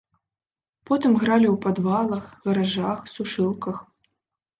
Потым 0.89 1.11
гралі 1.23 1.47
ў 1.51 1.57
падвалах, 1.65 2.23
гаражах, 2.47 2.99
сушылках. 3.17 3.77